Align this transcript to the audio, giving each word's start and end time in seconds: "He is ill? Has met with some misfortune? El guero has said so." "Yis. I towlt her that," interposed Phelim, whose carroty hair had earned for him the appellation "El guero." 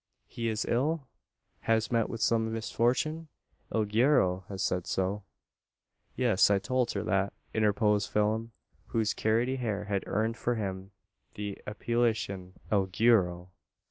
"He 0.25 0.47
is 0.47 0.65
ill? 0.65 1.07
Has 1.59 1.91
met 1.91 2.09
with 2.09 2.21
some 2.23 2.51
misfortune? 2.51 3.27
El 3.71 3.85
guero 3.85 4.45
has 4.49 4.63
said 4.63 4.87
so." 4.87 5.21
"Yis. 6.15 6.49
I 6.49 6.57
towlt 6.57 6.93
her 6.95 7.03
that," 7.03 7.33
interposed 7.53 8.09
Phelim, 8.09 8.51
whose 8.87 9.13
carroty 9.13 9.57
hair 9.57 9.83
had 9.83 10.03
earned 10.07 10.37
for 10.37 10.55
him 10.55 10.89
the 11.35 11.59
appellation 11.67 12.53
"El 12.71 12.87
guero." 12.87 13.51